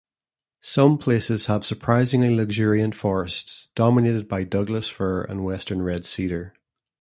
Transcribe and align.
Some 0.63 0.97
places 0.97 1.45
have 1.45 1.63
surprisingly 1.63 2.33
luxuriant 2.35 2.95
forests 2.95 3.67
dominated 3.75 4.27
by 4.27 4.43
Douglas-fir 4.45 5.25
and 5.25 5.43
western 5.43 5.83
red 5.83 6.05
cedar. 6.05 6.55